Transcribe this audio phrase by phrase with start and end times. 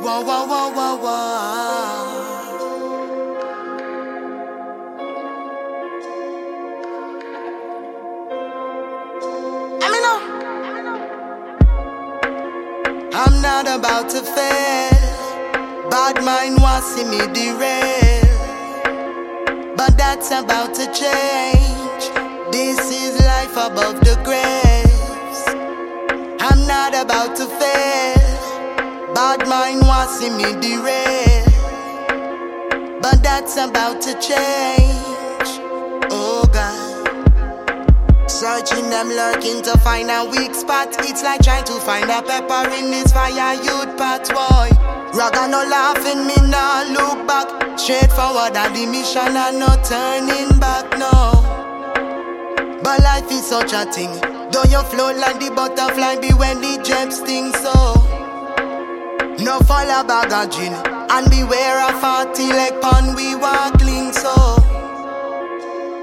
[0.00, 2.26] Whoa, whoa, whoa, whoa, whoa.
[9.82, 10.14] I mean, no.
[13.12, 14.95] I'm not about to fail.
[16.16, 18.24] Bad mind wants see me derail.
[19.76, 22.04] But that's about to change.
[22.50, 25.44] This is life above the graves.
[26.40, 29.14] I'm not about to fail.
[29.14, 31.44] Bad mind wants see me derail.
[33.02, 35.60] But that's about to change.
[36.10, 38.30] Oh God.
[38.30, 40.96] Searching them lurking to find a weak spot.
[41.00, 45.05] It's like trying to find a pepper in this fire youth pot boy.
[45.16, 47.48] Raga no laughing, me nah look back.
[47.78, 51.10] Straight forward at the mission and no turning back, no.
[52.82, 54.12] But life is such a thing.
[54.50, 57.94] Though you float like the butterfly, be when the gem sting so.
[59.42, 60.76] No follow baggaging
[61.10, 64.36] and beware of party like pan we walking so.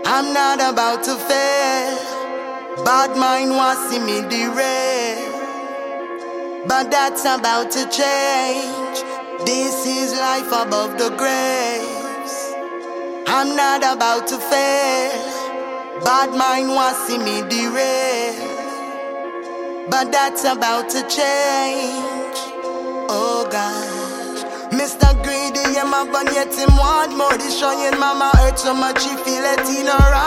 [0.06, 2.84] I'm not about to fail.
[2.84, 4.93] Bad mind wants see me derail.
[6.68, 9.04] But that's about to change.
[9.46, 12.54] This is life above the graves.
[13.28, 15.12] I'm not about to fail.
[16.06, 18.54] Bad mind wants see me derail.
[19.90, 22.38] But that's about to change.
[23.12, 24.44] Oh gosh.
[24.72, 25.12] Mr.
[25.22, 27.38] Greedy, yeah, my bun yet him want more.
[27.38, 30.23] This showing mama hurt so much she feel it in her hardcore.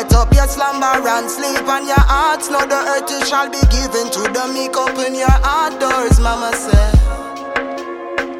[0.00, 2.40] Get up your slumber and sleep on your heart.
[2.50, 4.74] Now the earth it shall be given to the meek.
[4.74, 6.96] Open your heart doors, mama said.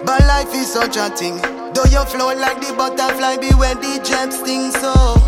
[0.06, 1.37] But life is such a thing.
[1.76, 5.21] Though you float like the butterfly, be where the gem sting so.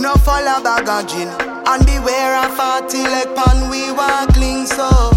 [0.00, 5.10] No fall follow baggaging and beware of party like pan we walking so.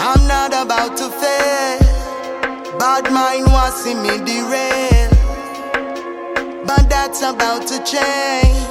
[0.00, 2.78] I'm not about to fail.
[2.78, 4.91] Bad mind wants see me derail.
[6.74, 8.64] But that's about to change.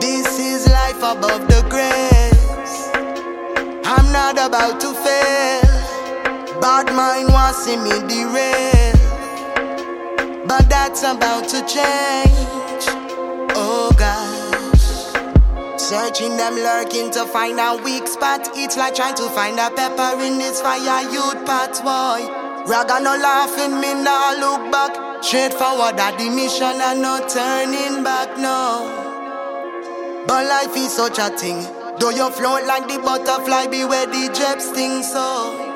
[0.00, 2.90] This is life above the graves.
[3.84, 6.60] I'm not about to fail.
[6.60, 8.96] Bad mind wants see me derail.
[10.44, 12.84] But that's about to change.
[13.54, 15.80] Oh gosh.
[15.80, 18.50] Searching them lurking to find a weak spot.
[18.54, 22.26] It's like trying to find a pepper in this fire youth pot boy.
[22.66, 25.09] Raga no laughing, me nah look back.
[25.22, 30.24] Straight forward at the mission and no turning back, no.
[30.26, 31.62] But life is such a thing.
[31.98, 35.68] Though you float like the butterfly, be where the jet sting so.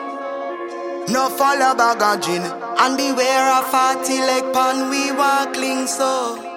[1.08, 2.44] No follow baggaging
[2.80, 6.53] and beware of party like pan we walking so.